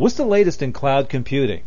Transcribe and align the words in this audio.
What's 0.00 0.16
the 0.16 0.24
latest 0.24 0.62
in 0.62 0.72
cloud 0.72 1.10
computing? 1.10 1.62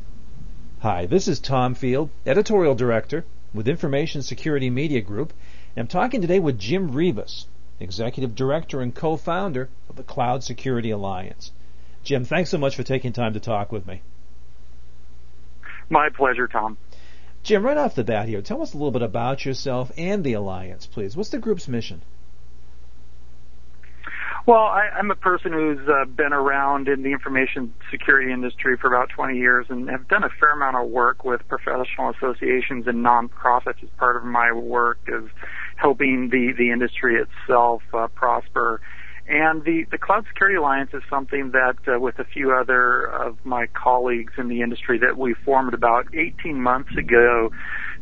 Hi, 0.79 1.05
this 1.05 1.27
is 1.27 1.39
Tom 1.39 1.75
Field, 1.75 2.09
Editorial 2.25 2.73
Director 2.73 3.25
with 3.53 3.67
Information 3.67 4.23
Security 4.23 4.71
Media 4.71 5.01
Group, 5.01 5.33
and 5.75 5.83
I'm 5.83 5.87
talking 5.87 6.19
today 6.19 6.39
with 6.39 6.57
Jim 6.57 6.93
Reavis, 6.93 7.45
Executive 7.79 8.33
Director 8.33 8.81
and 8.81 8.95
co-founder 8.95 9.69
of 9.87 9.97
the 9.97 10.01
Cloud 10.01 10.43
Security 10.43 10.89
Alliance. 10.89 11.51
Jim, 12.03 12.25
thanks 12.25 12.49
so 12.49 12.57
much 12.57 12.75
for 12.75 12.81
taking 12.81 13.13
time 13.13 13.33
to 13.35 13.39
talk 13.39 13.71
with 13.71 13.85
me. 13.85 14.01
My 15.91 16.09
pleasure, 16.09 16.47
Tom. 16.47 16.79
Jim, 17.43 17.63
right 17.63 17.77
off 17.77 17.93
the 17.93 18.03
bat 18.03 18.27
here, 18.27 18.41
tell 18.41 18.63
us 18.63 18.73
a 18.73 18.77
little 18.77 18.89
bit 18.89 19.03
about 19.03 19.45
yourself 19.45 19.91
and 19.95 20.23
the 20.23 20.33
Alliance, 20.33 20.87
please. 20.87 21.15
What's 21.15 21.29
the 21.29 21.37
group's 21.37 21.67
mission? 21.67 22.01
Well, 24.45 24.57
I, 24.57 24.89
I'm 24.97 25.09
a 25.09 25.15
person 25.15 25.53
who's 25.53 25.87
uh, 25.87 26.03
been 26.03 26.33
around 26.33 26.89
in 26.89 27.01
the 27.01 27.13
information 27.13 27.73
security 27.89 28.33
industry 28.33 28.75
for 28.75 28.93
about 28.93 29.07
20 29.15 29.37
years 29.37 29.67
and 29.69 29.89
have 29.89 30.09
done 30.09 30.25
a 30.25 30.29
fair 30.37 30.51
amount 30.51 30.75
of 30.75 30.91
work 30.91 31.23
with 31.23 31.47
professional 31.47 32.09
associations 32.09 32.85
and 32.85 33.05
nonprofits 33.05 33.81
as 33.81 33.89
part 33.97 34.17
of 34.17 34.25
my 34.25 34.51
work 34.51 34.99
of 35.07 35.29
helping 35.77 36.29
the, 36.29 36.51
the 36.57 36.71
industry 36.71 37.15
itself 37.15 37.83
uh, 37.93 38.07
prosper. 38.15 38.81
And 39.29 39.63
the, 39.63 39.85
the 39.89 39.97
Cloud 39.97 40.25
Security 40.27 40.57
Alliance 40.57 40.89
is 40.93 41.03
something 41.09 41.51
that, 41.51 41.77
uh, 41.87 41.97
with 41.97 42.19
a 42.19 42.25
few 42.25 42.51
other 42.51 43.05
of 43.05 43.37
my 43.45 43.67
colleagues 43.67 44.33
in 44.37 44.49
the 44.49 44.61
industry, 44.61 44.99
that 44.99 45.17
we 45.17 45.35
formed 45.45 45.73
about 45.73 46.07
18 46.13 46.61
months 46.61 46.91
ago 46.97 47.49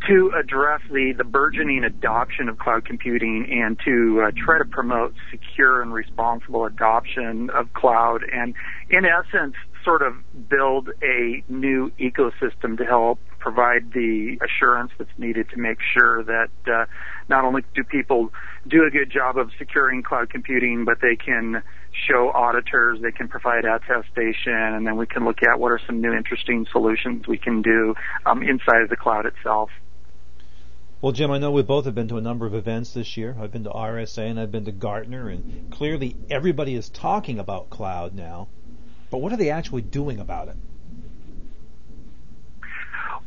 to 0.07 0.31
address 0.37 0.81
the, 0.89 1.13
the 1.15 1.23
burgeoning 1.23 1.83
adoption 1.83 2.49
of 2.49 2.57
cloud 2.57 2.85
computing 2.85 3.47
and 3.51 3.79
to 3.85 4.23
uh, 4.25 4.31
try 4.35 4.57
to 4.57 4.65
promote 4.65 5.13
secure 5.29 5.81
and 5.81 5.93
responsible 5.93 6.65
adoption 6.65 7.49
of 7.51 7.71
cloud 7.73 8.23
and, 8.31 8.55
in 8.89 9.05
essence, 9.05 9.55
sort 9.83 10.01
of 10.01 10.13
build 10.49 10.89
a 11.03 11.43
new 11.49 11.91
ecosystem 11.99 12.77
to 12.77 12.85
help 12.85 13.19
provide 13.39 13.91
the 13.93 14.37
assurance 14.43 14.91
that's 14.97 15.09
needed 15.17 15.49
to 15.49 15.57
make 15.57 15.77
sure 15.93 16.23
that 16.23 16.49
uh, 16.67 16.85
not 17.27 17.43
only 17.43 17.63
do 17.73 17.83
people 17.83 18.31
do 18.67 18.85
a 18.85 18.91
good 18.91 19.11
job 19.11 19.37
of 19.37 19.49
securing 19.57 20.03
cloud 20.03 20.29
computing, 20.29 20.85
but 20.85 20.99
they 21.01 21.15
can 21.15 21.63
show 22.07 22.31
auditors, 22.33 22.99
they 23.01 23.11
can 23.11 23.27
provide 23.27 23.65
attestation, 23.65 24.53
and 24.53 24.85
then 24.85 24.95
we 24.95 25.07
can 25.07 25.25
look 25.25 25.41
at 25.43 25.59
what 25.59 25.71
are 25.71 25.79
some 25.85 26.01
new 26.01 26.13
interesting 26.13 26.65
solutions 26.71 27.27
we 27.27 27.37
can 27.37 27.61
do 27.61 27.95
um, 28.25 28.43
inside 28.43 28.81
of 28.81 28.89
the 28.89 28.95
cloud 28.95 29.25
itself. 29.25 29.69
Well, 31.01 31.11
Jim, 31.11 31.31
I 31.31 31.39
know 31.39 31.49
we 31.49 31.63
both 31.63 31.85
have 31.85 31.95
been 31.95 32.09
to 32.09 32.19
a 32.19 32.21
number 32.21 32.45
of 32.45 32.53
events 32.53 32.93
this 32.93 33.17
year. 33.17 33.35
I've 33.39 33.51
been 33.51 33.63
to 33.63 33.71
RSA 33.71 34.29
and 34.29 34.39
I've 34.39 34.51
been 34.51 34.65
to 34.65 34.71
Gartner, 34.71 35.29
and 35.29 35.71
clearly 35.71 36.15
everybody 36.29 36.75
is 36.75 36.89
talking 36.89 37.39
about 37.39 37.71
cloud 37.71 38.13
now. 38.13 38.49
But 39.09 39.17
what 39.17 39.33
are 39.33 39.37
they 39.37 39.49
actually 39.49 39.81
doing 39.81 40.19
about 40.19 40.49
it? 40.49 40.57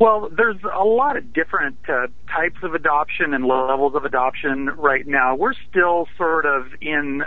Well, 0.00 0.28
there's 0.37 0.56
a 0.64 0.84
lot 0.84 1.17
of 1.17 1.33
different 1.33 1.77
uh, 1.89 2.09
types 2.28 2.59
of 2.64 2.75
adoption 2.75 3.33
and 3.33 3.45
levels 3.47 3.95
of 3.95 4.05
adoption 4.05 4.67
right 4.77 5.06
now. 5.06 5.36
We're 5.36 5.55
still 5.70 6.09
sort 6.19 6.47
of 6.47 6.67
in 6.81 7.23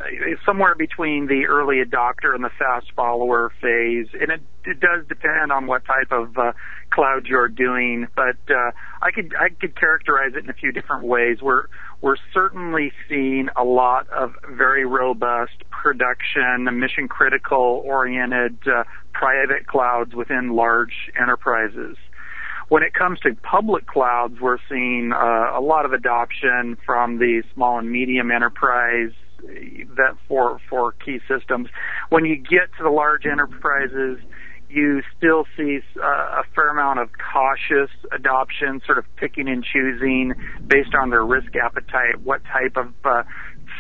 somewhere 0.46 0.76
between 0.76 1.28
the 1.28 1.46
early 1.46 1.78
adopter 1.78 2.36
and 2.36 2.44
the 2.44 2.50
fast 2.60 2.88
follower 2.94 3.54
phase, 3.62 4.08
and 4.20 4.32
it, 4.32 4.42
it 4.66 4.82
does 4.82 5.08
depend 5.08 5.54
on 5.54 5.66
what 5.66 5.86
type 5.86 6.12
of 6.12 6.38
uh, 6.38 6.52
cloud 6.90 7.26
you're 7.26 7.48
doing. 7.48 8.08
But 8.16 8.38
uh, 8.50 8.72
I 9.02 9.12
could 9.12 9.34
I 9.40 9.48
could 9.48 9.80
characterize 9.80 10.34
it 10.36 10.44
in 10.44 10.50
a 10.50 10.54
few 10.54 10.74
different 10.74 11.06
ways. 11.06 11.38
We're 11.42 11.68
we're 12.02 12.18
certainly 12.34 12.92
seeing 13.08 13.48
a 13.56 13.64
lot 13.64 14.10
of 14.10 14.34
very 14.50 14.86
robust 14.86 15.64
production, 15.72 16.68
mission 16.78 17.08
critical 17.08 17.82
oriented 17.86 18.58
uh, 18.68 18.84
private 19.14 19.68
clouds 19.68 20.14
within 20.14 20.52
large 20.52 20.94
enterprises. 21.20 21.96
When 22.70 22.84
it 22.84 22.94
comes 22.94 23.20
to 23.22 23.34
public 23.36 23.88
clouds, 23.88 24.36
we're 24.42 24.58
seeing 24.70 25.14
uh, 25.14 25.58
a 25.58 25.62
lot 25.62 25.86
of 25.86 25.94
adoption 25.94 26.78
from 26.86 27.18
the 27.18 27.44
small 27.54 27.80
and 27.80 27.90
medium 27.90 28.30
enterprise 28.30 29.12
that 29.96 30.18
for 30.28 30.60
for 30.70 30.94
key 30.94 31.20
systems. 31.28 31.70
When 32.10 32.26
you 32.26 32.36
get 32.36 32.70
to 32.78 32.84
the 32.84 32.90
large 32.90 33.26
enterprises, 33.26 34.20
you 34.70 35.02
still 35.18 35.46
see 35.56 35.80
uh, 35.96 36.06
a 36.06 36.44
fair 36.54 36.70
amount 36.70 37.00
of 37.00 37.10
cautious 37.32 37.92
adoption, 38.12 38.82
sort 38.86 38.98
of 38.98 39.06
picking 39.16 39.48
and 39.48 39.64
choosing 39.64 40.34
based 40.66 40.94
on 41.00 41.10
their 41.10 41.26
risk 41.26 41.56
appetite, 41.56 42.20
what 42.24 42.42
type 42.46 42.76
of 42.76 42.94
uh, 43.06 43.24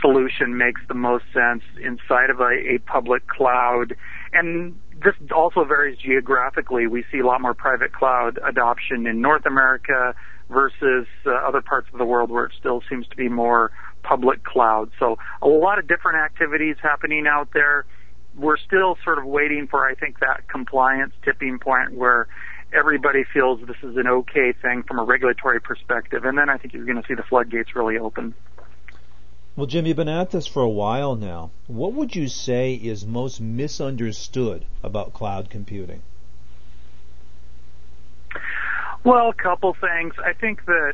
solution 0.01 0.57
makes 0.57 0.81
the 0.87 0.93
most 0.93 1.25
sense 1.33 1.63
inside 1.81 2.29
of 2.29 2.39
a, 2.39 2.75
a 2.75 2.79
public 2.85 3.27
cloud. 3.27 3.95
And 4.31 4.79
this 5.03 5.13
also 5.35 5.63
varies 5.63 5.97
geographically. 5.97 6.87
We 6.87 7.03
see 7.11 7.19
a 7.19 7.25
lot 7.25 7.41
more 7.41 7.53
private 7.53 7.93
cloud 7.93 8.39
adoption 8.43 9.05
in 9.05 9.21
North 9.21 9.45
America 9.45 10.15
versus 10.49 11.07
uh, 11.25 11.31
other 11.31 11.61
parts 11.61 11.87
of 11.91 11.99
the 11.99 12.05
world 12.05 12.31
where 12.31 12.45
it 12.45 12.53
still 12.57 12.81
seems 12.89 13.07
to 13.07 13.15
be 13.15 13.29
more 13.29 13.71
public 14.03 14.43
cloud. 14.43 14.89
So 14.99 15.17
a 15.41 15.47
lot 15.47 15.79
of 15.79 15.87
different 15.87 16.19
activities 16.19 16.77
happening 16.81 17.25
out 17.27 17.49
there. 17.53 17.85
We're 18.35 18.57
still 18.57 18.97
sort 19.03 19.17
of 19.17 19.25
waiting 19.25 19.67
for, 19.67 19.85
I 19.85 19.95
think, 19.95 20.19
that 20.19 20.47
compliance 20.47 21.13
tipping 21.23 21.59
point 21.59 21.93
where 21.93 22.27
everybody 22.73 23.23
feels 23.33 23.59
this 23.61 23.77
is 23.83 23.97
an 23.97 24.07
okay 24.07 24.53
thing 24.61 24.83
from 24.83 24.99
a 24.99 25.03
regulatory 25.03 25.59
perspective. 25.59 26.23
And 26.23 26.37
then 26.37 26.49
I 26.49 26.57
think 26.57 26.73
you're 26.73 26.85
going 26.85 27.01
to 27.01 27.07
see 27.07 27.15
the 27.15 27.23
floodgates 27.23 27.75
really 27.75 27.97
open. 27.97 28.35
Well, 29.57 29.65
Jim, 29.65 29.87
you've 29.87 29.97
been 29.97 30.07
at 30.07 30.29
this 30.29 30.45
for 30.45 30.61
a 30.61 30.69
while 30.69 31.15
now. 31.15 31.49
What 31.65 31.93
would 31.93 32.15
you 32.15 32.27
say 32.27 32.75
is 32.75 33.07
most 33.07 33.41
misunderstood 33.41 34.65
about 34.83 35.13
cloud 35.13 35.49
computing? 35.49 36.03
Well, 39.03 39.29
a 39.29 39.33
couple 39.33 39.73
things. 39.73 40.13
I 40.23 40.33
think 40.33 40.63
that 40.65 40.93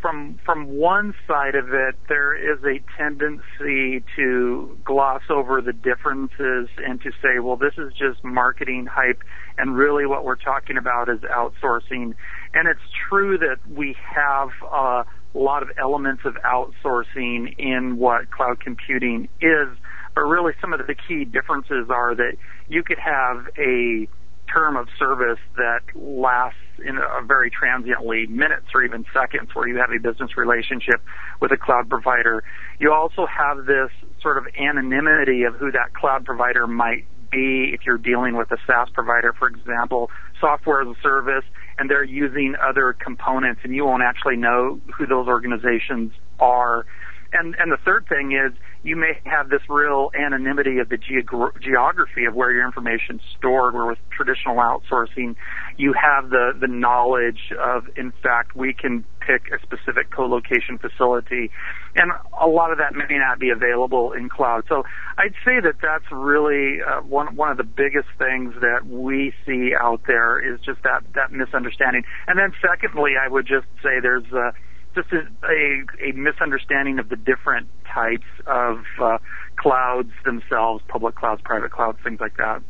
from 0.00 0.38
from 0.42 0.68
one 0.68 1.12
side 1.26 1.54
of 1.54 1.74
it, 1.74 1.96
there 2.08 2.34
is 2.34 2.64
a 2.64 2.80
tendency 2.96 4.02
to 4.16 4.78
gloss 4.84 5.22
over 5.28 5.60
the 5.60 5.74
differences 5.74 6.70
and 6.78 6.98
to 7.02 7.10
say, 7.22 7.40
well, 7.40 7.56
this 7.56 7.74
is 7.76 7.92
just 7.92 8.24
marketing 8.24 8.86
hype, 8.86 9.22
and 9.58 9.76
really 9.76 10.06
what 10.06 10.24
we're 10.24 10.36
talking 10.36 10.78
about 10.78 11.10
is 11.10 11.20
outsourcing. 11.20 12.14
And 12.54 12.68
it's 12.68 12.80
true 13.10 13.36
that 13.36 13.58
we 13.68 13.96
have 14.14 14.48
uh, 14.70 15.04
a 15.34 15.38
lot 15.38 15.62
of 15.62 15.70
elements 15.80 16.22
of 16.24 16.34
outsourcing 16.44 17.54
in 17.58 17.96
what 17.96 18.30
cloud 18.30 18.60
computing 18.60 19.28
is, 19.40 19.68
but 20.14 20.22
really 20.22 20.52
some 20.60 20.72
of 20.72 20.86
the 20.86 20.94
key 20.94 21.24
differences 21.24 21.88
are 21.88 22.14
that 22.14 22.36
you 22.68 22.82
could 22.82 22.98
have 22.98 23.46
a 23.58 24.06
term 24.52 24.76
of 24.76 24.86
service 24.98 25.38
that 25.56 25.80
lasts 25.94 26.58
in 26.84 26.98
a 26.98 27.24
very 27.24 27.50
transiently 27.50 28.26
minutes 28.26 28.66
or 28.74 28.82
even 28.82 29.04
seconds 29.12 29.50
where 29.54 29.66
you 29.68 29.76
have 29.76 29.90
a 29.90 29.98
business 29.98 30.36
relationship 30.36 31.00
with 31.40 31.52
a 31.52 31.56
cloud 31.56 31.88
provider. 31.88 32.42
You 32.78 32.92
also 32.92 33.26
have 33.26 33.64
this 33.66 33.90
sort 34.20 34.38
of 34.38 34.44
anonymity 34.58 35.44
of 35.44 35.54
who 35.54 35.70
that 35.72 35.94
cloud 35.94 36.24
provider 36.24 36.66
might 36.66 37.06
be 37.30 37.70
if 37.72 37.80
you're 37.86 37.98
dealing 37.98 38.36
with 38.36 38.50
a 38.52 38.58
SaaS 38.66 38.88
provider, 38.92 39.32
for 39.32 39.48
example, 39.48 40.10
software 40.40 40.82
as 40.82 40.88
a 40.88 41.00
service, 41.02 41.44
and 41.82 41.90
they're 41.90 42.04
using 42.04 42.54
other 42.64 42.92
components, 42.92 43.62
and 43.64 43.74
you 43.74 43.84
won't 43.84 44.04
actually 44.04 44.36
know 44.36 44.80
who 44.96 45.04
those 45.04 45.26
organizations 45.26 46.12
are. 46.38 46.86
And 47.32 47.56
and 47.58 47.72
the 47.72 47.78
third 47.84 48.06
thing 48.08 48.30
is 48.30 48.56
you 48.84 48.94
may 48.94 49.18
have 49.24 49.50
this 49.50 49.62
real 49.68 50.12
anonymity 50.14 50.78
of 50.78 50.88
the 50.90 50.96
geog- 50.96 51.60
geography 51.60 52.24
of 52.24 52.36
where 52.36 52.52
your 52.52 52.64
information 52.64 53.16
is 53.16 53.22
stored. 53.36 53.74
Where 53.74 53.86
with 53.86 53.98
traditional 54.16 54.58
outsourcing, 54.58 55.34
you 55.76 55.92
have 55.92 56.30
the 56.30 56.52
the 56.60 56.68
knowledge 56.68 57.50
of, 57.58 57.86
in 57.96 58.12
fact, 58.22 58.54
we 58.54 58.72
can 58.74 59.04
pick 59.26 59.50
a 59.52 59.60
specific 59.62 60.10
co-location 60.10 60.78
facility, 60.78 61.50
and 61.96 62.12
a 62.40 62.46
lot 62.46 62.72
of 62.72 62.78
that 62.78 62.94
may 62.94 63.18
not 63.18 63.38
be 63.38 63.50
available 63.50 64.12
in 64.12 64.28
cloud. 64.28 64.64
So 64.68 64.84
I'd 65.18 65.34
say 65.44 65.60
that 65.60 65.76
that's 65.82 66.10
really 66.10 66.80
uh, 66.82 67.00
one 67.02 67.36
one 67.36 67.50
of 67.50 67.56
the 67.56 67.64
biggest 67.64 68.08
things 68.18 68.54
that 68.60 68.86
we 68.86 69.32
see 69.46 69.72
out 69.78 70.02
there 70.06 70.38
is 70.38 70.60
just 70.60 70.82
that 70.82 71.02
that 71.14 71.32
misunderstanding. 71.32 72.04
And 72.26 72.38
then 72.38 72.52
secondly, 72.60 73.12
I 73.22 73.28
would 73.28 73.46
just 73.46 73.66
say 73.82 74.00
there's 74.00 74.30
uh, 74.32 74.52
just 74.94 75.08
a, 75.12 75.26
a, 75.46 76.10
a 76.10 76.12
misunderstanding 76.12 76.98
of 76.98 77.08
the 77.08 77.16
different 77.16 77.68
types 77.92 78.26
of 78.46 78.84
uh, 79.00 79.18
clouds 79.56 80.12
themselves, 80.24 80.82
public 80.88 81.14
clouds, 81.14 81.40
private 81.44 81.70
clouds, 81.70 81.98
things 82.04 82.20
like 82.20 82.36
that. 82.36 82.62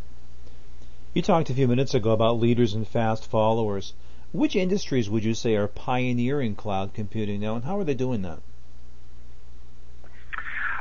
You 1.15 1.23
talked 1.23 1.51
a 1.51 1.55
few 1.55 1.69
minutes 1.69 1.95
ago 1.95 2.11
about 2.13 2.39
leaders 2.39 2.73
and 2.75 2.89
fast 2.89 3.31
followers. 3.31 3.93
Which 4.33 4.57
industries 4.57 5.11
would 5.11 5.25
you 5.25 5.35
say 5.35 5.57
are 5.57 5.69
pioneering 5.69 6.55
cloud 6.55 6.95
computing 6.95 7.41
now, 7.41 7.55
and 7.55 7.65
how 7.65 7.79
are 7.79 7.85
they 7.85 7.95
doing 7.95 8.23
that? 8.23 8.41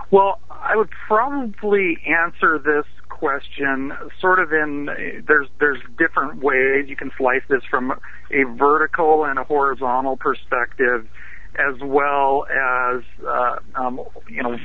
Well, 0.09 0.39
I 0.49 0.75
would 0.75 0.89
probably 1.07 1.97
answer 2.05 2.59
this 2.59 2.85
question 3.09 3.93
sort 4.19 4.39
of 4.39 4.51
in 4.51 4.87
there's 5.27 5.47
there's 5.59 5.79
different 5.97 6.41
ways 6.41 6.85
you 6.87 6.95
can 6.95 7.11
slice 7.17 7.43
this 7.49 7.61
from 7.69 7.91
a 7.91 8.43
vertical 8.57 9.25
and 9.25 9.37
a 9.37 9.43
horizontal 9.43 10.17
perspective 10.17 11.07
as 11.55 11.75
well 11.83 12.45
as 12.49 13.03
uh, 13.27 13.55
um, 13.75 14.01
you 14.29 14.41
know 14.41 14.57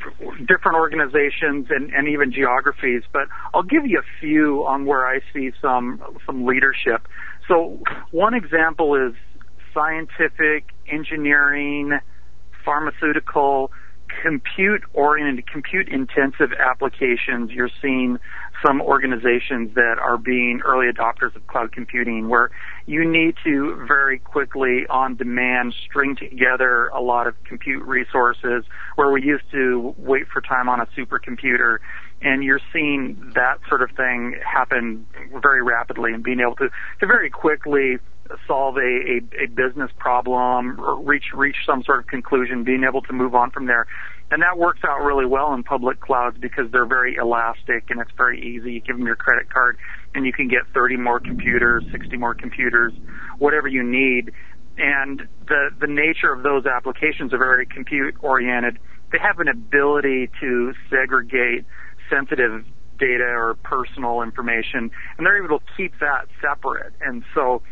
different 0.47 0.77
organizations 0.77 1.67
and, 1.71 1.93
and 1.93 2.09
even 2.09 2.33
geographies. 2.33 3.03
But 3.13 3.29
I'll 3.53 3.63
give 3.63 3.87
you 3.87 3.99
a 3.99 4.21
few 4.21 4.65
on 4.67 4.87
where 4.87 5.07
I 5.07 5.21
see 5.33 5.51
some 5.61 6.01
some 6.25 6.47
leadership. 6.47 7.07
So 7.49 7.81
one 8.11 8.35
example 8.35 8.95
is 8.95 9.15
scientific, 9.73 10.67
engineering, 10.91 11.99
pharmaceutical, 12.65 13.71
compute 14.23 14.83
oriented, 14.95 15.47
compute 15.51 15.89
intensive 15.89 16.51
applications. 16.59 17.51
You're 17.51 17.71
seeing 17.83 18.19
some 18.65 18.81
organizations 18.81 19.75
that 19.75 19.97
are 20.01 20.17
being 20.17 20.61
early 20.65 20.87
adopters 20.91 21.37
of 21.37 21.47
cloud 21.47 21.73
computing 21.73 22.29
where 22.29 22.51
you 22.87 23.09
need 23.09 23.35
to 23.45 23.85
very 23.87 24.19
quickly 24.19 24.87
on 24.89 25.17
demand 25.17 25.75
string 25.85 26.17
together 26.17 26.89
a 26.89 27.01
lot 27.01 27.27
of 27.27 27.35
compute 27.45 27.83
resources 27.85 28.65
where 28.95 29.11
we 29.11 29.23
used 29.23 29.45
to 29.53 29.95
wait 29.99 30.27
for 30.33 30.41
time 30.41 30.69
on 30.69 30.81
a 30.81 30.87
supercomputer 30.99 31.79
and 32.23 32.43
you're 32.43 32.61
seeing 32.73 33.33
that 33.35 33.59
sort 33.69 33.83
of 33.83 33.91
thing 33.97 34.39
happen 34.45 35.07
very 35.43 35.63
rapidly 35.63 36.13
and 36.13 36.23
being 36.23 36.41
able 36.41 36.57
to, 36.57 36.71
to 37.01 37.07
very 37.07 37.31
quickly 37.31 37.99
solve 38.47 38.77
a, 38.77 38.81
a, 38.81 39.45
a 39.45 39.47
business 39.47 39.91
problem 39.99 40.81
or 40.81 41.01
reach 41.01 41.27
reach 41.35 41.57
some 41.65 41.83
sort 41.85 42.01
of 42.01 42.07
conclusion, 42.07 42.65
being 42.65 42.85
able 42.85 43.03
to 43.03 43.13
move 43.13 43.35
on 43.35 43.51
from 43.51 43.67
there. 43.67 43.87
And 44.31 44.43
that 44.43 44.59
works 44.59 44.81
out 44.85 45.05
really 45.05 45.27
well 45.27 45.55
in 45.55 45.63
public 45.63 46.01
clouds 46.01 46.37
because 46.41 46.71
they're 46.73 46.87
very 46.87 47.15
elastic 47.15 47.91
and 47.91 48.01
it's 48.01 48.11
very 48.17 48.41
easy. 48.41 48.73
You 48.73 48.81
give 48.81 48.97
them 48.97 49.07
your 49.07 49.15
credit 49.15 49.51
card 49.51 49.79
and 50.15 50.27
you 50.27 50.33
can 50.33 50.49
get 50.49 50.61
30 50.75 50.97
more 50.97 51.21
computers, 51.21 51.85
60 51.93 52.17
more 52.17 52.35
computers, 52.35 52.93
whatever 53.39 53.69
you 53.69 53.85
need. 53.85 54.33
And 54.79 55.29
the, 55.47 55.71
the 55.81 55.87
nature 55.87 56.33
of 56.33 56.43
those 56.43 56.67
applications 56.67 57.33
are 57.33 57.39
very 57.39 57.67
compute 57.67 58.17
oriented. 58.21 58.79
They 59.13 59.19
have 59.19 59.39
an 59.39 59.49
ability 59.49 60.29
to 60.41 60.75
segregate 60.91 61.65
sensitive 62.11 62.65
data 62.99 63.25
or 63.25 63.55
personal 63.63 64.23
information 64.23 64.91
and 65.17 65.27
they're 65.27 65.45
able 65.45 65.59
to 65.59 65.65
keep 65.77 65.93
that 66.01 66.27
separate. 66.41 66.95
And 67.01 67.25
so 67.35 67.63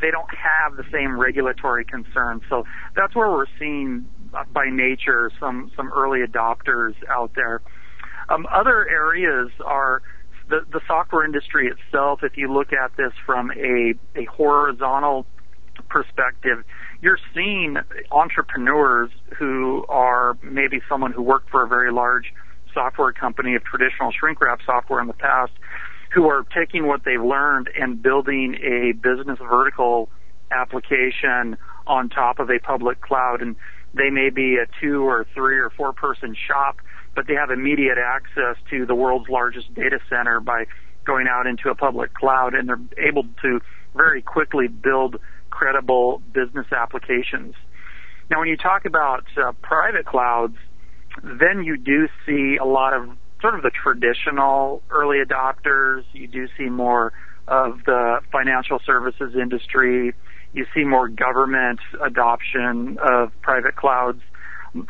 they 0.00 0.10
don't 0.10 0.30
have 0.34 0.76
the 0.76 0.84
same 0.92 1.18
regulatory 1.18 1.84
concerns. 1.84 2.42
So 2.48 2.64
that's 2.96 3.14
where 3.14 3.30
we're 3.30 3.46
seeing 3.58 4.06
uh, 4.34 4.44
by 4.52 4.68
nature 4.70 5.30
some 5.38 5.70
some 5.76 5.92
early 5.92 6.20
adopters 6.26 6.94
out 7.08 7.32
there. 7.34 7.60
Um, 8.28 8.46
other 8.50 8.88
areas 8.88 9.50
are 9.64 10.02
the, 10.48 10.60
the 10.72 10.80
software 10.86 11.24
industry 11.24 11.68
itself. 11.68 12.20
If 12.22 12.36
you 12.36 12.52
look 12.52 12.72
at 12.72 12.96
this 12.96 13.12
from 13.26 13.50
a, 13.52 13.94
a 14.16 14.24
horizontal 14.24 15.26
perspective, 15.88 16.64
you're 17.00 17.18
seeing 17.34 17.76
entrepreneurs 18.10 19.10
who 19.38 19.84
are 19.88 20.36
maybe 20.42 20.80
someone 20.88 21.12
who 21.12 21.22
worked 21.22 21.50
for 21.50 21.64
a 21.64 21.68
very 21.68 21.92
large 21.92 22.32
software 22.74 23.12
company 23.12 23.54
of 23.54 23.64
traditional 23.64 24.12
shrink 24.12 24.40
wrap 24.40 24.60
software 24.64 25.00
in 25.00 25.06
the 25.06 25.14
past 25.14 25.52
who 26.14 26.28
are 26.28 26.44
taking 26.54 26.86
what 26.86 27.04
they've 27.04 27.22
learned 27.22 27.70
and 27.78 28.02
building 28.02 28.56
a 28.62 28.92
business 28.92 29.38
vertical 29.38 30.10
application 30.50 31.56
on 31.86 32.08
top 32.08 32.38
of 32.38 32.50
a 32.50 32.58
public 32.58 33.00
cloud. 33.00 33.40
And 33.40 33.56
they 33.94 34.10
may 34.10 34.30
be 34.30 34.56
a 34.56 34.66
two 34.80 35.04
or 35.04 35.26
three 35.34 35.58
or 35.58 35.70
four 35.70 35.92
person 35.92 36.36
shop, 36.46 36.76
but 37.14 37.26
they 37.26 37.34
have 37.34 37.50
immediate 37.50 37.98
access 37.98 38.56
to 38.70 38.84
the 38.84 38.94
world's 38.94 39.28
largest 39.28 39.72
data 39.74 39.98
center 40.08 40.40
by 40.40 40.66
going 41.04 41.26
out 41.28 41.46
into 41.46 41.68
a 41.68 41.74
public 41.74 42.14
cloud 42.14 42.54
and 42.54 42.68
they're 42.68 42.80
able 42.98 43.24
to 43.42 43.60
very 43.94 44.22
quickly 44.22 44.68
build 44.68 45.16
credible 45.50 46.22
business 46.32 46.66
applications. 46.72 47.54
Now, 48.30 48.38
when 48.38 48.48
you 48.48 48.56
talk 48.56 48.84
about 48.84 49.24
uh, 49.36 49.52
private 49.62 50.06
clouds, 50.06 50.56
then 51.22 51.64
you 51.64 51.76
do 51.76 52.08
see 52.26 52.56
a 52.56 52.64
lot 52.64 52.94
of 52.94 53.08
sort 53.40 53.54
of 53.54 53.62
the 53.62 53.70
traditional 53.70 54.82
early 54.90 55.18
adopters. 55.18 56.04
You 56.12 56.28
do 56.28 56.48
see 56.56 56.66
more 56.66 57.12
of 57.48 57.84
the 57.84 58.20
financial 58.30 58.78
services 58.86 59.34
industry. 59.34 60.14
You 60.52 60.66
see 60.74 60.84
more 60.84 61.08
government 61.08 61.80
adoption 62.00 62.98
of 63.02 63.32
private 63.42 63.76
clouds. 63.76 64.20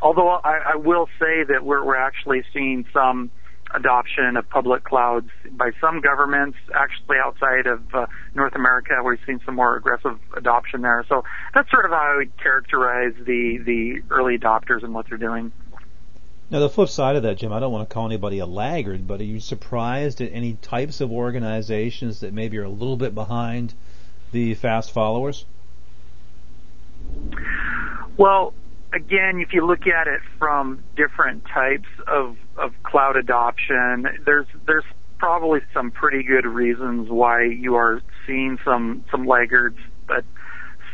Although 0.00 0.28
I, 0.28 0.72
I 0.74 0.76
will 0.76 1.08
say 1.19 1.44
that 1.48 1.64
we're, 1.64 1.84
we're 1.84 1.96
actually 1.96 2.42
seeing 2.52 2.84
some 2.92 3.30
adoption 3.75 4.36
of 4.36 4.48
public 4.50 4.84
clouds 4.84 5.30
by 5.52 5.70
some 5.80 6.00
governments, 6.00 6.58
actually 6.75 7.16
outside 7.25 7.66
of 7.66 7.82
uh, 7.94 8.06
North 8.34 8.54
America. 8.54 8.94
We've 9.04 9.18
seen 9.26 9.40
some 9.46 9.54
more 9.54 9.76
aggressive 9.76 10.18
adoption 10.36 10.82
there. 10.82 11.04
So 11.08 11.25
that's 11.54 11.70
sort 11.70 11.86
of 11.86 11.92
how 11.92 12.12
I 12.14 12.16
would 12.16 12.36
characterize 12.36 13.14
the, 13.25 13.58
the 13.64 14.02
early 14.10 14.36
adopters 14.36 14.84
and 14.84 14.92
what 14.92 15.06
they're 15.08 15.18
doing. 15.18 15.52
Now, 16.52 16.58
the 16.58 16.69
flip 16.69 16.90
side 16.90 17.16
of 17.16 17.22
that, 17.22 17.38
Jim, 17.38 17.50
I 17.50 17.60
don't 17.60 17.72
want 17.72 17.88
to 17.88 17.94
call 17.94 18.04
anybody 18.04 18.38
a 18.38 18.44
laggard, 18.44 19.08
but 19.08 19.20
are 19.20 19.25
you 19.25 19.40
surprised 19.40 20.20
at 20.20 20.34
any 20.34 20.58
types 20.60 21.00
of 21.00 21.10
organizations 21.10 22.20
that 22.20 22.34
maybe 22.34 22.58
are 22.58 22.64
a 22.64 22.69
little 22.69 22.99
bit 22.99 23.14
behind 23.14 23.72
the 24.32 24.52
fast 24.52 24.93
followers? 24.93 25.46
Well, 28.19 28.52
again, 28.93 29.40
if 29.40 29.54
you 29.54 29.64
look 29.64 29.87
at 29.87 30.08
it 30.08 30.20
from 30.38 30.84
different 30.94 31.46
types 31.46 31.88
of, 32.06 32.37
of 32.58 32.75
cloud 32.82 33.16
adoption, 33.16 34.06
there's 34.26 34.46
there's 34.66 34.84
probably 35.16 35.60
some 35.72 35.90
pretty 35.90 36.22
good 36.22 36.44
reasons 36.44 37.08
why 37.08 37.44
you 37.44 37.76
are 37.76 38.02
seeing 38.26 38.58
some 38.62 39.06
some 39.10 39.26
laggards, 39.26 39.78
but 40.06 40.22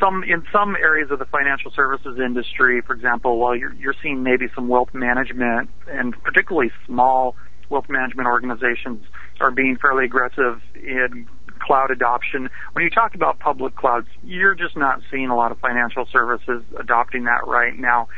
some 0.00 0.22
in 0.22 0.44
some 0.52 0.76
areas 0.76 1.10
of 1.10 1.18
the 1.18 1.24
financial 1.24 1.70
services 1.70 2.18
industry, 2.18 2.80
for 2.80 2.94
example, 2.94 3.38
while 3.38 3.56
you're 3.56 3.74
you're 3.74 3.94
seeing 4.02 4.22
maybe 4.22 4.46
some 4.54 4.68
wealth 4.68 4.94
management 4.94 5.70
and 5.88 6.14
particularly 6.22 6.70
small 6.86 7.34
wealth 7.70 7.88
management 7.88 8.26
organizations 8.26 9.04
are 9.40 9.50
being 9.50 9.76
fairly 9.76 10.04
aggressive 10.04 10.60
in 10.74 11.26
cloud 11.60 11.90
adoption. 11.90 12.48
When 12.72 12.84
you 12.84 12.90
talk 12.90 13.14
about 13.14 13.38
public 13.38 13.76
clouds, 13.76 14.06
you're 14.22 14.54
just 14.54 14.76
not 14.76 15.00
seeing 15.10 15.28
a 15.28 15.36
lot 15.36 15.52
of 15.52 15.58
financial 15.58 16.06
services 16.10 16.62
adopting 16.78 17.24
that 17.24 17.46
right 17.46 17.78
now. 17.78 18.08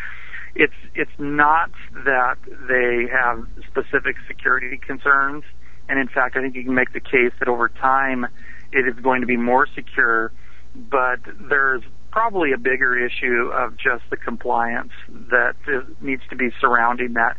It's 0.55 0.75
it's 0.95 1.11
not 1.19 1.71
that 1.93 2.37
they 2.69 3.07
have 3.13 3.47
specific 3.69 4.17
security 4.27 4.79
concerns, 4.79 5.45
and 5.89 5.99
in 5.99 6.09
fact, 6.09 6.37
I 6.37 6.41
think 6.41 6.55
you 6.57 6.65
can 6.65 6.75
make 6.75 6.93
the 6.93 7.01
case 7.01 7.33
that 7.39 7.49
over 7.49 7.69
time 7.69 8.27
it 8.73 8.87
is 8.87 8.95
going 9.03 9.21
to 9.21 9.27
be 9.27 9.37
more 9.37 9.67
secure 9.75 10.33
but 10.75 11.21
there's 11.49 11.83
probably 12.11 12.53
a 12.53 12.59
bigger 12.59 12.99
issue 12.99 13.51
of 13.53 13.77
just 13.77 14.03
the 14.11 14.17
compliance 14.17 14.93
that 15.31 15.55
needs 16.01 16.23
to 16.31 16.37
be 16.37 16.51
surrounding 16.61 17.15
that. 17.15 17.37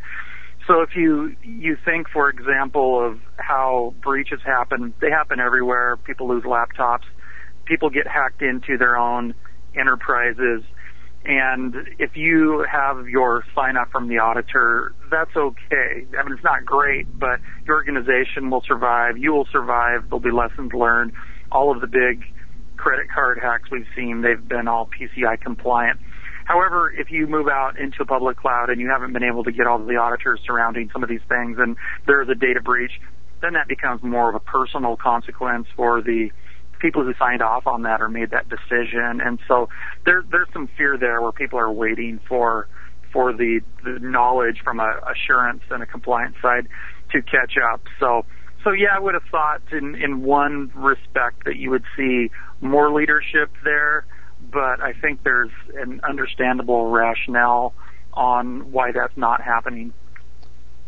So 0.66 0.80
if 0.80 0.94
you 0.94 1.34
you 1.42 1.76
think, 1.84 2.08
for 2.08 2.30
example, 2.30 3.04
of 3.04 3.18
how 3.36 3.94
breaches 4.00 4.40
happen, 4.44 4.94
they 5.00 5.10
happen 5.10 5.40
everywhere. 5.40 5.96
People 5.96 6.28
lose 6.28 6.44
laptops. 6.44 7.04
People 7.64 7.90
get 7.90 8.06
hacked 8.06 8.42
into 8.42 8.78
their 8.78 8.96
own 8.96 9.34
enterprises. 9.74 10.62
And 11.24 11.74
if 11.98 12.16
you 12.16 12.64
have 12.70 13.08
your 13.08 13.44
sign 13.54 13.76
up 13.76 13.90
from 13.90 14.08
the 14.08 14.18
auditor, 14.18 14.92
that's 15.10 15.34
okay. 15.36 16.06
I 16.18 16.22
mean, 16.24 16.32
it's 16.34 16.44
not 16.44 16.64
great, 16.64 17.06
but 17.18 17.38
your 17.64 17.76
organization 17.76 18.50
will 18.50 18.62
survive. 18.66 19.16
You 19.16 19.32
will 19.32 19.46
survive. 19.52 20.04
There'll 20.04 20.20
be 20.20 20.32
lessons 20.32 20.72
learned. 20.72 21.12
All 21.52 21.70
of 21.70 21.80
the 21.80 21.86
big 21.86 22.24
credit 22.82 23.06
card 23.14 23.38
hacks 23.40 23.70
we've 23.70 23.86
seen, 23.94 24.22
they've 24.22 24.46
been 24.48 24.66
all 24.66 24.88
PCI 24.90 25.40
compliant. 25.40 26.00
However, 26.44 26.92
if 26.98 27.12
you 27.12 27.28
move 27.28 27.46
out 27.46 27.78
into 27.78 28.02
a 28.02 28.06
public 28.06 28.36
cloud 28.36 28.70
and 28.70 28.80
you 28.80 28.88
haven't 28.88 29.12
been 29.12 29.22
able 29.22 29.44
to 29.44 29.52
get 29.52 29.68
all 29.68 29.78
the 29.78 29.94
auditors 29.94 30.40
surrounding 30.44 30.90
some 30.92 31.04
of 31.04 31.08
these 31.08 31.22
things 31.28 31.58
and 31.60 31.76
there's 32.08 32.28
a 32.28 32.34
data 32.34 32.60
breach, 32.60 32.90
then 33.40 33.52
that 33.52 33.68
becomes 33.68 34.02
more 34.02 34.28
of 34.28 34.34
a 34.34 34.40
personal 34.40 34.96
consequence 34.96 35.68
for 35.76 36.02
the 36.02 36.30
people 36.80 37.04
who 37.04 37.14
signed 37.20 37.40
off 37.40 37.68
on 37.68 37.82
that 37.82 38.02
or 38.02 38.08
made 38.08 38.30
that 38.30 38.48
decision. 38.48 39.20
And 39.24 39.38
so 39.46 39.68
there, 40.04 40.24
there's 40.32 40.48
some 40.52 40.68
fear 40.76 40.98
there 40.98 41.22
where 41.22 41.30
people 41.30 41.60
are 41.60 41.70
waiting 41.70 42.18
for 42.28 42.68
for 43.12 43.32
the, 43.32 43.60
the 43.84 43.98
knowledge 44.00 44.56
from 44.64 44.80
a 44.80 44.90
assurance 45.06 45.62
and 45.70 45.82
a 45.82 45.86
compliance 45.86 46.34
side 46.40 46.66
to 47.12 47.20
catch 47.20 47.54
up. 47.62 47.82
So 48.00 48.24
so 48.64 48.72
yeah, 48.72 48.94
I 48.94 49.00
would 49.00 49.14
have 49.14 49.24
thought 49.30 49.62
in 49.72 49.94
in 49.94 50.22
one 50.22 50.70
respect 50.74 51.44
that 51.44 51.56
you 51.56 51.70
would 51.70 51.84
see 51.96 52.30
more 52.60 52.92
leadership 52.92 53.50
there, 53.64 54.04
but 54.50 54.80
I 54.80 54.92
think 54.92 55.22
there's 55.22 55.50
an 55.74 56.00
understandable 56.08 56.90
rationale 56.90 57.74
on 58.12 58.72
why 58.72 58.92
that's 58.92 59.16
not 59.16 59.40
happening. 59.40 59.92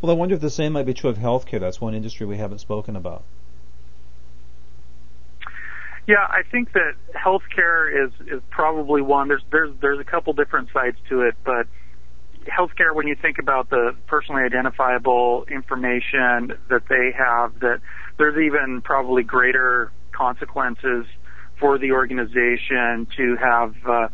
Well, 0.00 0.10
I 0.12 0.14
wonder 0.14 0.34
if 0.34 0.40
the 0.40 0.50
same 0.50 0.74
might 0.74 0.86
be 0.86 0.94
true 0.94 1.10
of 1.10 1.16
healthcare. 1.16 1.60
That's 1.60 1.80
one 1.80 1.94
industry 1.94 2.26
we 2.26 2.36
haven't 2.36 2.58
spoken 2.58 2.96
about. 2.96 3.24
Yeah, 6.06 6.26
I 6.28 6.42
think 6.50 6.72
that 6.74 6.92
healthcare 7.14 8.06
is 8.06 8.12
is 8.28 8.42
probably 8.50 9.00
one. 9.00 9.28
There's 9.28 9.42
there's 9.50 9.74
there's 9.80 9.98
a 9.98 10.04
couple 10.04 10.32
different 10.34 10.68
sides 10.72 10.98
to 11.08 11.22
it, 11.22 11.34
but 11.44 11.66
healthcare, 12.46 12.94
when 12.94 13.06
you 13.06 13.16
think 13.20 13.38
about 13.38 13.70
the 13.70 13.94
personally 14.06 14.42
identifiable 14.42 15.44
information 15.50 16.52
that 16.68 16.82
they 16.88 17.12
have, 17.16 17.58
that 17.60 17.80
there's 18.18 18.38
even 18.38 18.80
probably 18.82 19.22
greater 19.22 19.92
consequences 20.12 21.06
for 21.58 21.78
the 21.78 21.92
organization 21.92 23.06
to 23.16 23.36
have 23.36 23.74
uh, 23.86 24.08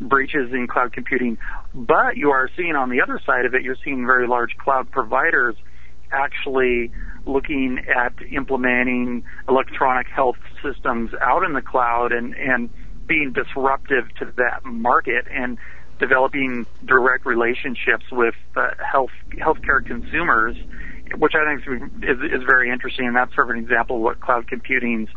breaches 0.00 0.52
in 0.52 0.66
cloud 0.66 0.92
computing. 0.92 1.38
But 1.74 2.16
you 2.16 2.30
are 2.30 2.50
seeing 2.56 2.74
on 2.74 2.90
the 2.90 3.00
other 3.00 3.20
side 3.24 3.44
of 3.44 3.54
it, 3.54 3.62
you're 3.62 3.76
seeing 3.84 4.06
very 4.06 4.26
large 4.26 4.56
cloud 4.56 4.90
providers 4.90 5.56
actually 6.12 6.90
looking 7.26 7.80
at 7.94 8.12
implementing 8.30 9.24
electronic 9.48 10.06
health 10.08 10.36
systems 10.62 11.10
out 11.20 11.42
in 11.42 11.54
the 11.54 11.62
cloud 11.62 12.12
and, 12.12 12.34
and 12.34 12.70
being 13.06 13.32
disruptive 13.32 14.08
to 14.18 14.32
that 14.36 14.64
market 14.64 15.26
and 15.30 15.58
developing 15.98 16.66
direct 16.84 17.26
relationships 17.26 18.04
with 18.12 18.34
uh, 18.56 18.70
health 18.78 19.10
healthcare 19.32 19.84
consumers, 19.84 20.56
which 21.16 21.32
I 21.34 21.56
think 21.56 21.82
is, 22.02 22.18
is 22.18 22.42
very 22.46 22.70
interesting. 22.70 23.06
And 23.06 23.16
that's 23.16 23.34
sort 23.34 23.50
of 23.50 23.56
an 23.56 23.62
example 23.62 23.96
of 23.96 24.02
what 24.02 24.20
cloud 24.20 24.46
computing's 24.48 25.08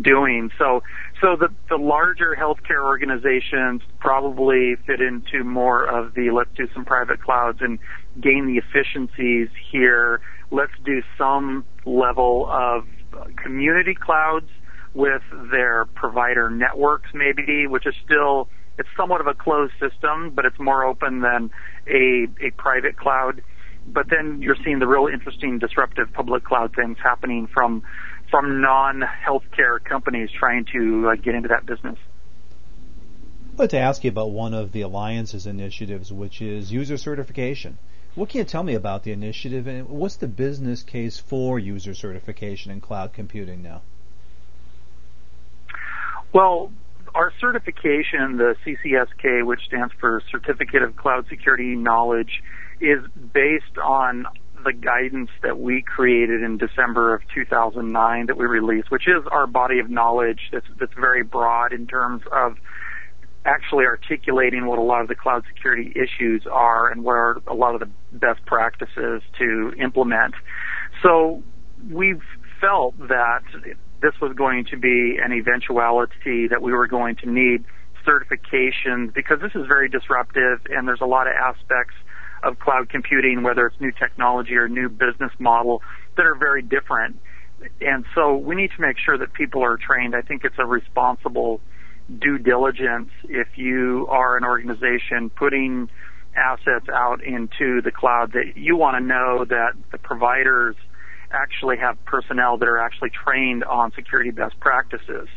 doing. 0.00 0.50
So, 0.58 0.82
so 1.20 1.36
the 1.36 1.48
the 1.68 1.76
larger 1.76 2.36
healthcare 2.38 2.84
organizations 2.84 3.82
probably 3.98 4.76
fit 4.86 5.00
into 5.00 5.44
more 5.44 5.84
of 5.84 6.14
the 6.14 6.30
let's 6.30 6.50
do 6.56 6.68
some 6.72 6.84
private 6.84 7.20
clouds 7.22 7.58
and 7.60 7.78
gain 8.20 8.46
the 8.46 8.58
efficiencies 8.58 9.48
here. 9.70 10.20
Let's 10.50 10.72
do 10.84 11.02
some 11.18 11.64
level 11.84 12.48
of 12.50 12.86
community 13.36 13.94
clouds 13.94 14.48
with 14.94 15.22
their 15.50 15.86
provider 15.94 16.50
networks 16.50 17.08
maybe, 17.14 17.66
which 17.66 17.86
is 17.86 17.94
still 18.04 18.48
it's 18.78 18.88
somewhat 18.96 19.20
of 19.20 19.26
a 19.26 19.34
closed 19.34 19.74
system, 19.78 20.30
but 20.30 20.44
it's 20.44 20.58
more 20.58 20.84
open 20.84 21.20
than 21.20 21.50
a 21.86 22.28
a 22.40 22.50
private 22.56 22.96
cloud. 22.96 23.42
But 23.86 24.08
then 24.08 24.42
you're 24.42 24.56
seeing 24.64 24.78
the 24.78 24.86
real 24.86 25.08
interesting 25.12 25.58
disruptive 25.58 26.12
public 26.12 26.44
cloud 26.44 26.74
things 26.74 26.98
happening 27.02 27.48
from 27.48 27.82
from 28.30 28.62
non-healthcare 28.62 29.82
companies 29.84 30.30
trying 30.30 30.64
to 30.72 31.10
uh, 31.10 31.14
get 31.16 31.34
into 31.34 31.48
that 31.48 31.66
business. 31.66 31.98
I'd 33.52 33.58
like 33.58 33.70
to 33.70 33.78
ask 33.78 34.02
you 34.04 34.10
about 34.10 34.30
one 34.30 34.54
of 34.54 34.72
the 34.72 34.80
Alliance's 34.80 35.46
initiatives, 35.46 36.10
which 36.10 36.40
is 36.40 36.72
user 36.72 36.96
certification. 36.96 37.76
What 38.14 38.30
can 38.30 38.38
you 38.38 38.44
tell 38.44 38.62
me 38.62 38.74
about 38.74 39.04
the 39.04 39.12
initiative, 39.12 39.66
and 39.66 39.88
what's 39.88 40.16
the 40.16 40.28
business 40.28 40.82
case 40.82 41.18
for 41.18 41.58
user 41.58 41.94
certification 41.94 42.72
in 42.72 42.80
cloud 42.80 43.12
computing 43.12 43.62
now? 43.62 43.82
Well, 46.32 46.72
our 47.14 47.32
certification, 47.40 48.36
the 48.36 48.56
CCSK, 48.64 49.44
which 49.44 49.60
stands 49.66 49.92
for 50.00 50.22
Certificate 50.30 50.82
of 50.82 50.96
Cloud 50.96 51.26
Security 51.28 51.76
Knowledge, 51.76 52.42
is 52.80 53.00
based 53.32 53.78
on 53.82 54.26
the 54.64 54.72
guidance 54.72 55.30
that 55.42 55.58
we 55.58 55.82
created 55.82 56.42
in 56.42 56.56
December 56.56 57.14
of 57.14 57.22
2009 57.34 58.26
that 58.26 58.36
we 58.36 58.46
released, 58.46 58.90
which 58.90 59.08
is 59.08 59.24
our 59.30 59.46
body 59.46 59.78
of 59.78 59.90
knowledge 59.90 60.40
that's, 60.52 60.66
that's 60.78 60.94
very 60.94 61.22
broad 61.22 61.72
in 61.72 61.86
terms 61.86 62.22
of 62.32 62.56
actually 63.44 63.84
articulating 63.84 64.66
what 64.66 64.78
a 64.78 64.82
lot 64.82 65.00
of 65.00 65.08
the 65.08 65.16
cloud 65.16 65.42
security 65.52 65.92
issues 65.96 66.46
are 66.50 66.88
and 66.88 67.02
what 67.02 67.14
are 67.14 67.42
a 67.48 67.54
lot 67.54 67.74
of 67.74 67.80
the 67.80 67.90
best 68.16 68.44
practices 68.46 69.20
to 69.36 69.72
implement. 69.80 70.34
So 71.02 71.42
we've 71.90 72.22
felt 72.60 72.96
that 73.08 73.42
this 74.02 74.12
was 74.20 74.34
going 74.34 74.66
to 74.66 74.76
be 74.76 75.18
an 75.22 75.32
eventuality 75.32 76.48
that 76.48 76.60
we 76.60 76.72
were 76.72 76.88
going 76.88 77.16
to 77.16 77.30
need 77.30 77.64
certifications 78.06 79.14
because 79.14 79.40
this 79.40 79.52
is 79.54 79.66
very 79.68 79.88
disruptive 79.88 80.60
and 80.68 80.88
there's 80.88 81.00
a 81.00 81.06
lot 81.06 81.28
of 81.28 81.34
aspects 81.34 81.94
of 82.42 82.58
cloud 82.58 82.88
computing, 82.88 83.44
whether 83.44 83.66
it's 83.66 83.80
new 83.80 83.92
technology 83.92 84.56
or 84.56 84.68
new 84.68 84.88
business 84.88 85.30
model, 85.38 85.80
that 86.16 86.26
are 86.26 86.34
very 86.34 86.62
different. 86.62 87.20
And 87.80 88.04
so 88.12 88.36
we 88.36 88.56
need 88.56 88.72
to 88.76 88.80
make 88.80 88.98
sure 88.98 89.16
that 89.16 89.32
people 89.32 89.62
are 89.62 89.76
trained. 89.76 90.16
I 90.16 90.22
think 90.22 90.44
it's 90.44 90.58
a 90.58 90.66
responsible 90.66 91.60
due 92.18 92.38
diligence 92.38 93.10
if 93.28 93.46
you 93.56 94.08
are 94.10 94.36
an 94.36 94.42
organization 94.42 95.30
putting 95.30 95.88
assets 96.34 96.88
out 96.92 97.22
into 97.22 97.80
the 97.82 97.92
cloud 97.92 98.32
that 98.32 98.56
you 98.56 98.74
want 98.76 98.96
to 98.96 99.00
know 99.00 99.44
that 99.44 99.74
the 99.92 99.98
providers– 99.98 100.74
actually 101.32 101.78
have 101.78 102.02
personnel 102.04 102.58
that 102.58 102.68
are 102.68 102.78
actually 102.78 103.10
trained 103.10 103.64
on 103.64 103.92
security 103.92 104.30
best 104.30 104.58
practices. 104.60 105.28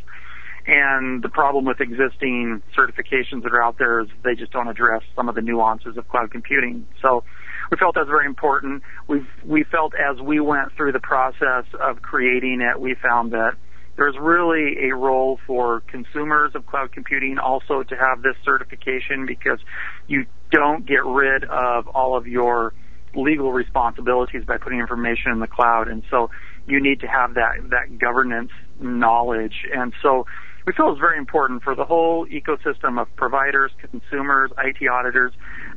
And 0.67 1.23
the 1.23 1.29
problem 1.29 1.65
with 1.65 1.79
existing 1.79 2.63
certifications 2.75 3.43
that 3.43 3.53
are 3.53 3.61
out 3.61 3.77
there 3.77 3.99
is 4.01 4.07
they 4.23 4.33
just 4.33 4.51
don't 4.51 4.67
address 4.67 5.03
some 5.15 5.29
of 5.29 5.35
the 5.35 5.41
nuances 5.41 5.95
of 5.95 6.07
cloud 6.09 6.31
computing. 6.31 6.87
So 7.01 7.23
we 7.71 7.77
felt 7.77 7.95
that's 7.95 8.07
very 8.07 8.25
important. 8.25 8.83
we 9.07 9.25
we 9.45 9.63
felt 9.63 9.93
as 9.95 10.19
we 10.19 10.39
went 10.39 10.75
through 10.75 10.91
the 10.91 10.99
process 10.99 11.65
of 11.79 12.01
creating 12.01 12.61
it, 12.61 12.79
we 12.79 12.95
found 12.95 13.31
that 13.33 13.53
there's 13.95 14.15
really 14.19 14.89
a 14.89 14.95
role 14.95 15.39
for 15.47 15.81
consumers 15.81 16.51
of 16.55 16.65
cloud 16.65 16.91
computing 16.91 17.37
also 17.37 17.83
to 17.83 17.95
have 17.95 18.21
this 18.23 18.35
certification 18.43 19.25
because 19.25 19.59
you 20.07 20.25
don't 20.51 20.85
get 20.85 21.05
rid 21.05 21.43
of 21.45 21.87
all 21.87 22.17
of 22.17 22.27
your 22.27 22.73
legal 23.15 23.51
responsibilities 23.51 24.43
by 24.45 24.57
putting 24.57 24.79
information 24.79 25.31
in 25.31 25.39
the 25.39 25.47
cloud. 25.47 25.87
And 25.87 26.03
so 26.09 26.29
you 26.67 26.81
need 26.81 26.99
to 27.01 27.07
have 27.07 27.35
that, 27.35 27.69
that 27.69 27.97
governance 27.99 28.51
knowledge. 28.79 29.65
And 29.73 29.93
so 30.01 30.25
we 30.65 30.73
feel 30.73 30.91
it's 30.91 30.99
very 30.99 31.17
important 31.17 31.63
for 31.63 31.75
the 31.75 31.85
whole 31.85 32.25
ecosystem 32.27 32.99
of 32.99 33.07
providers, 33.15 33.71
consumers, 33.91 34.51
IT 34.57 34.87
auditors, 34.87 35.31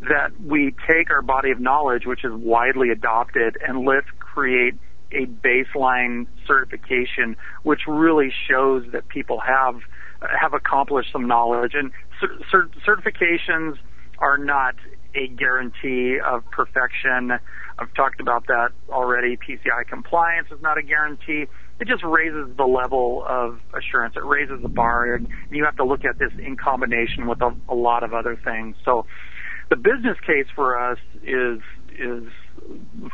that 0.08 0.40
we 0.40 0.74
take 0.88 1.10
our 1.10 1.20
body 1.20 1.50
of 1.50 1.60
knowledge, 1.60 2.06
which 2.06 2.24
is 2.24 2.32
widely 2.32 2.88
adopted, 2.90 3.58
and 3.66 3.84
let's 3.84 4.06
create 4.18 4.74
a 5.12 5.26
baseline 5.26 6.26
certification, 6.46 7.36
which 7.62 7.80
really 7.86 8.32
shows 8.48 8.84
that 8.92 9.08
people 9.08 9.40
have 9.40 9.80
have 10.40 10.52
accomplished 10.52 11.12
some 11.12 11.28
knowledge. 11.28 11.72
And 11.74 11.92
cert- 12.20 12.72
certifications 12.86 13.76
are 14.18 14.36
not 14.36 14.74
a 15.14 15.28
guarantee 15.28 16.18
of 16.24 16.44
perfection. 16.50 17.32
I've 17.78 17.94
talked 17.94 18.20
about 18.20 18.46
that 18.48 18.70
already. 18.90 19.36
PCI 19.36 19.86
compliance 19.88 20.48
is 20.50 20.60
not 20.60 20.78
a 20.78 20.82
guarantee. 20.82 21.46
It 21.80 21.86
just 21.86 22.02
raises 22.02 22.56
the 22.56 22.64
level 22.64 23.24
of 23.28 23.60
assurance. 23.72 24.16
It 24.16 24.24
raises 24.24 24.60
the 24.62 24.68
bar, 24.68 25.14
and 25.14 25.28
you 25.50 25.64
have 25.64 25.76
to 25.76 25.84
look 25.84 26.04
at 26.04 26.18
this 26.18 26.32
in 26.38 26.56
combination 26.56 27.26
with 27.26 27.40
a, 27.40 27.54
a 27.68 27.74
lot 27.74 28.02
of 28.02 28.12
other 28.14 28.36
things. 28.44 28.76
So, 28.84 29.06
the 29.70 29.76
business 29.76 30.16
case 30.26 30.46
for 30.54 30.78
us 30.78 30.98
is 31.22 31.60
is 31.98 32.24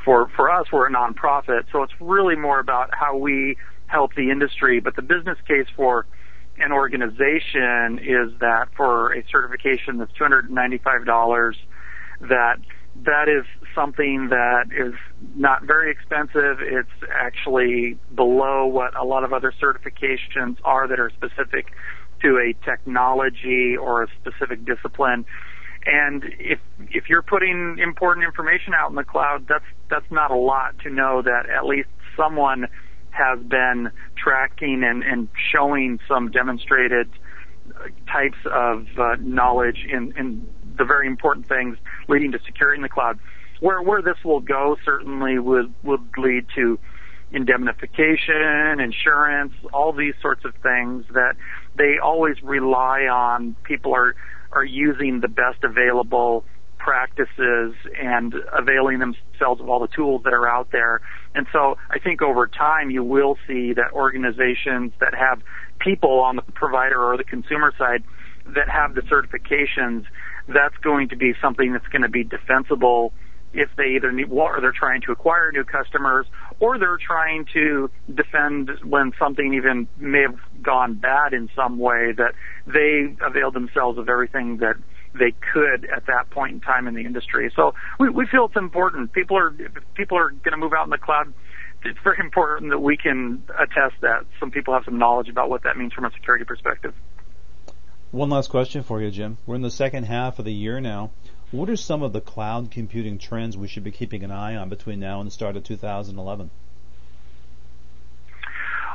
for 0.04 0.30
for 0.36 0.50
us 0.50 0.66
we're 0.72 0.86
a 0.86 0.92
nonprofit, 0.92 1.64
so 1.72 1.82
it's 1.82 1.92
really 2.00 2.36
more 2.36 2.60
about 2.60 2.90
how 2.92 3.16
we 3.16 3.56
help 3.86 4.14
the 4.14 4.30
industry. 4.30 4.80
But 4.80 4.96
the 4.96 5.02
business 5.02 5.38
case 5.46 5.66
for 5.76 6.06
an 6.58 6.72
organization 6.72 7.98
is 7.98 8.38
that 8.40 8.68
for 8.76 9.12
a 9.12 9.24
certification 9.30 9.98
that's 9.98 10.12
$295 10.12 11.54
that 12.28 12.56
that 13.04 13.28
is 13.28 13.44
something 13.74 14.28
that 14.30 14.66
is 14.70 14.94
not 15.34 15.64
very 15.64 15.90
expensive. 15.90 16.58
It's 16.60 16.88
actually 17.12 17.98
below 18.14 18.66
what 18.66 18.96
a 18.96 19.04
lot 19.04 19.24
of 19.24 19.32
other 19.32 19.52
certifications 19.52 20.58
are 20.64 20.86
that 20.86 21.00
are 21.00 21.10
specific 21.10 21.72
to 22.22 22.38
a 22.38 22.54
technology 22.64 23.76
or 23.76 24.04
a 24.04 24.06
specific 24.20 24.64
discipline. 24.64 25.26
And 25.86 26.24
if 26.38 26.60
if 26.90 27.08
you're 27.08 27.22
putting 27.22 27.78
important 27.78 28.24
information 28.24 28.72
out 28.74 28.88
in 28.90 28.96
the 28.96 29.04
cloud, 29.04 29.46
that's 29.48 29.64
that's 29.90 30.10
not 30.10 30.30
a 30.30 30.36
lot 30.36 30.78
to 30.84 30.90
know 30.90 31.20
that 31.20 31.48
at 31.50 31.66
least 31.66 31.88
someone 32.16 32.68
has 33.10 33.38
been 33.40 33.90
tracking 34.16 34.82
and, 34.82 35.02
and 35.02 35.28
showing 35.52 36.00
some 36.08 36.30
demonstrated 36.30 37.08
types 38.10 38.38
of 38.50 38.86
uh, 38.98 39.16
knowledge 39.20 39.86
in, 39.88 40.12
in 40.18 40.46
the 40.76 40.84
very 40.84 41.06
important 41.06 41.48
things 41.48 41.76
leading 42.08 42.32
to 42.32 42.38
securing 42.44 42.82
the 42.82 42.88
cloud. 42.88 43.18
Where 43.60 43.80
where 43.80 44.02
this 44.02 44.16
will 44.24 44.40
go 44.40 44.76
certainly 44.84 45.38
would 45.38 45.72
would 45.82 46.02
lead 46.16 46.46
to 46.56 46.78
indemnification, 47.32 48.80
insurance, 48.80 49.52
all 49.72 49.92
these 49.92 50.14
sorts 50.20 50.44
of 50.44 50.54
things 50.62 51.04
that 51.14 51.34
they 51.76 51.98
always 52.02 52.36
rely 52.42 53.02
on. 53.02 53.56
People 53.64 53.94
are 53.94 54.14
are 54.52 54.64
using 54.64 55.20
the 55.20 55.28
best 55.28 55.64
available 55.64 56.44
practices 56.78 57.74
and 57.98 58.34
availing 58.52 58.98
themselves 58.98 59.60
of 59.60 59.68
all 59.68 59.80
the 59.80 59.88
tools 59.88 60.22
that 60.24 60.34
are 60.34 60.46
out 60.46 60.70
there. 60.70 61.00
And 61.34 61.46
so 61.50 61.78
I 61.90 61.98
think 61.98 62.20
over 62.20 62.46
time 62.46 62.90
you 62.90 63.02
will 63.02 63.38
see 63.46 63.72
that 63.72 63.92
organizations 63.92 64.92
that 65.00 65.14
have 65.14 65.40
people 65.78 66.20
on 66.20 66.36
the 66.36 66.42
provider 66.42 67.02
or 67.02 67.16
the 67.16 67.24
consumer 67.24 67.72
side 67.78 68.04
that 68.54 68.68
have 68.68 68.94
the 68.94 69.00
certifications 69.00 70.04
that's 70.48 70.76
going 70.82 71.08
to 71.08 71.16
be 71.16 71.32
something 71.40 71.72
that's 71.72 71.86
going 71.88 72.02
to 72.02 72.08
be 72.08 72.24
defensible 72.24 73.12
if 73.54 73.68
they 73.76 73.94
either 73.96 74.10
need 74.10 74.28
or 74.30 74.60
they're 74.60 74.72
trying 74.72 75.00
to 75.02 75.12
acquire 75.12 75.52
new 75.52 75.64
customers 75.64 76.26
or 76.58 76.78
they're 76.78 76.98
trying 76.98 77.46
to 77.52 77.88
defend 78.12 78.70
when 78.82 79.12
something 79.18 79.54
even 79.54 79.86
may 79.96 80.22
have 80.22 80.38
gone 80.60 80.94
bad 80.94 81.32
in 81.32 81.48
some 81.54 81.78
way 81.78 82.12
that 82.12 82.32
they 82.66 83.16
availed 83.24 83.54
themselves 83.54 83.96
of 83.96 84.08
everything 84.08 84.58
that 84.58 84.74
they 85.14 85.32
could 85.52 85.88
at 85.94 86.06
that 86.06 86.28
point 86.30 86.52
in 86.52 86.60
time 86.60 86.88
in 86.88 86.94
the 86.94 87.04
industry. 87.04 87.52
So 87.54 87.74
we, 88.00 88.08
we 88.08 88.26
feel 88.26 88.46
it's 88.46 88.56
important. 88.56 89.12
People 89.12 89.38
are 89.38 89.54
people 89.94 90.18
are 90.18 90.30
going 90.30 90.52
to 90.52 90.56
move 90.56 90.72
out 90.76 90.84
in 90.84 90.90
the 90.90 90.98
cloud. 90.98 91.32
It's 91.84 91.98
very 92.02 92.18
important 92.18 92.70
that 92.70 92.80
we 92.80 92.96
can 92.96 93.42
attest 93.58 93.94
that 94.00 94.24
some 94.40 94.50
people 94.50 94.74
have 94.74 94.84
some 94.84 94.98
knowledge 94.98 95.28
about 95.28 95.50
what 95.50 95.62
that 95.62 95.76
means 95.76 95.92
from 95.92 96.04
a 96.06 96.10
security 96.10 96.44
perspective. 96.44 96.94
One 98.14 98.30
last 98.30 98.48
question 98.48 98.84
for 98.84 99.02
you, 99.02 99.10
Jim. 99.10 99.38
We're 99.44 99.56
in 99.56 99.62
the 99.62 99.72
second 99.72 100.04
half 100.04 100.38
of 100.38 100.44
the 100.44 100.52
year 100.52 100.80
now. 100.80 101.10
What 101.50 101.68
are 101.68 101.74
some 101.74 102.00
of 102.04 102.12
the 102.12 102.20
cloud 102.20 102.70
computing 102.70 103.18
trends 103.18 103.56
we 103.56 103.66
should 103.66 103.82
be 103.82 103.90
keeping 103.90 104.22
an 104.22 104.30
eye 104.30 104.54
on 104.54 104.68
between 104.68 105.00
now 105.00 105.18
and 105.18 105.26
the 105.26 105.32
start 105.32 105.56
of 105.56 105.64
2011? 105.64 106.48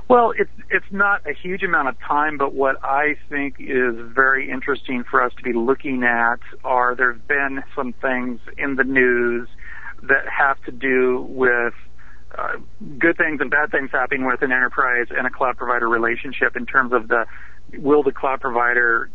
Well, 0.08 0.32
it's 0.38 0.50
it's 0.70 0.90
not 0.90 1.28
a 1.28 1.34
huge 1.34 1.64
amount 1.64 1.90
of 1.90 2.00
time, 2.00 2.38
but 2.38 2.54
what 2.54 2.78
I 2.82 3.18
think 3.28 3.56
is 3.60 3.96
very 3.98 4.50
interesting 4.50 5.04
for 5.04 5.22
us 5.22 5.34
to 5.36 5.44
be 5.44 5.52
looking 5.52 6.04
at 6.06 6.40
are 6.64 6.96
there's 6.96 7.20
been 7.28 7.62
some 7.76 7.92
things 7.92 8.40
in 8.58 8.78
the 8.78 8.86
news 8.86 9.50
that 10.04 10.30
have 10.30 10.64
to 10.64 10.72
do 10.72 11.28
with 11.28 11.74
uh, 12.38 12.54
good 12.98 13.18
things 13.18 13.42
and 13.42 13.52
bad 13.52 13.70
things 13.70 13.90
happening 13.92 14.26
with 14.26 14.42
an 14.44 14.54
enterprise 14.54 15.08
and 15.10 15.28
a 15.28 15.30
cloud 15.30 15.58
provider 15.58 15.90
relationship 15.90 16.56
in 16.56 16.66
terms 16.66 16.94
of 16.94 17.10
the 17.10 17.26
will 17.78 18.04
the 18.04 18.12
cloud 18.12 18.42
provider 18.42 19.10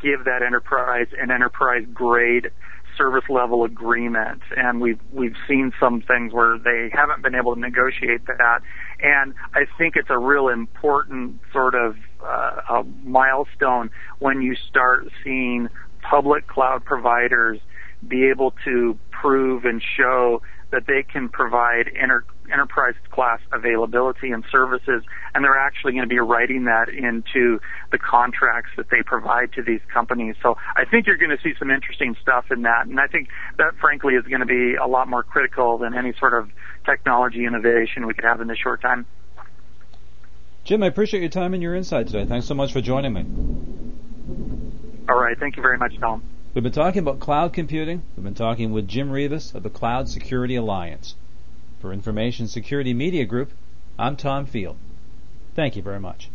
give 0.00 0.24
that 0.24 0.42
enterprise 0.42 1.06
an 1.20 1.30
enterprise 1.30 1.84
grade 1.92 2.50
service 2.96 3.24
level 3.28 3.64
agreement? 3.64 4.42
And 4.56 4.80
we've 4.80 5.00
we've 5.12 5.36
seen 5.48 5.72
some 5.78 6.02
things 6.02 6.32
where 6.32 6.58
they 6.58 6.90
haven't 6.92 7.22
been 7.22 7.34
able 7.34 7.54
to 7.54 7.60
negotiate 7.60 8.26
that. 8.26 8.60
And 9.00 9.34
I 9.54 9.66
think 9.78 9.96
it's 9.96 10.10
a 10.10 10.18
real 10.18 10.48
important 10.48 11.40
sort 11.52 11.74
of 11.74 11.96
uh, 12.24 12.82
milestone 13.02 13.90
when 14.18 14.42
you 14.42 14.54
start 14.68 15.08
seeing 15.24 15.68
public 16.02 16.46
cloud 16.48 16.84
providers 16.84 17.60
be 18.06 18.28
able 18.28 18.52
to 18.64 18.98
prove 19.10 19.64
and 19.64 19.82
show 19.96 20.42
that 20.72 20.86
they 20.86 21.02
can 21.02 21.28
provide 21.28 21.90
enter, 22.00 22.24
enterprise 22.52 22.94
class 23.10 23.40
availability 23.52 24.30
and 24.30 24.44
services, 24.50 25.02
and 25.34 25.44
they're 25.44 25.58
actually 25.58 25.92
going 25.92 26.02
to 26.02 26.08
be 26.08 26.18
writing 26.18 26.64
that 26.64 26.88
into 26.88 27.60
the 27.90 27.98
contracts 27.98 28.70
that 28.76 28.90
they 28.90 29.02
provide 29.04 29.52
to 29.54 29.62
these 29.62 29.80
companies. 29.92 30.36
So 30.42 30.56
I 30.76 30.84
think 30.84 31.06
you're 31.06 31.16
going 31.16 31.36
to 31.36 31.42
see 31.42 31.54
some 31.58 31.70
interesting 31.70 32.16
stuff 32.20 32.46
in 32.50 32.62
that, 32.62 32.86
and 32.86 33.00
I 33.00 33.06
think 33.06 33.28
that 33.58 33.74
frankly 33.80 34.14
is 34.14 34.24
going 34.24 34.40
to 34.40 34.46
be 34.46 34.74
a 34.74 34.86
lot 34.86 35.08
more 35.08 35.22
critical 35.22 35.78
than 35.78 35.94
any 35.94 36.12
sort 36.18 36.34
of 36.34 36.50
technology 36.84 37.44
innovation 37.46 38.06
we 38.06 38.14
could 38.14 38.24
have 38.24 38.40
in 38.40 38.48
this 38.48 38.58
short 38.58 38.82
time. 38.82 39.06
Jim, 40.64 40.82
I 40.82 40.86
appreciate 40.86 41.20
your 41.20 41.30
time 41.30 41.54
and 41.54 41.62
your 41.62 41.74
insight 41.74 42.06
today. 42.06 42.24
Thanks 42.24 42.46
so 42.46 42.54
much 42.54 42.72
for 42.72 42.80
joining 42.80 43.12
me. 43.12 43.26
All 45.08 45.20
right. 45.20 45.36
Thank 45.38 45.56
you 45.56 45.62
very 45.62 45.76
much, 45.76 45.98
Tom. 45.98 46.22
We've 46.54 46.62
been 46.62 46.72
talking 46.72 47.00
about 47.00 47.18
cloud 47.18 47.52
computing. 47.52 48.02
We've 48.16 48.24
been 48.24 48.34
talking 48.34 48.72
with 48.72 48.86
Jim 48.86 49.10
Reavis 49.10 49.54
of 49.54 49.62
the 49.62 49.70
Cloud 49.70 50.08
Security 50.08 50.54
Alliance. 50.54 51.16
For 51.82 51.92
Information 51.92 52.46
Security 52.46 52.94
Media 52.94 53.24
Group, 53.24 53.50
I'm 53.98 54.14
Tom 54.14 54.46
Field. 54.46 54.76
Thank 55.56 55.74
you 55.74 55.82
very 55.82 55.98
much. 55.98 56.30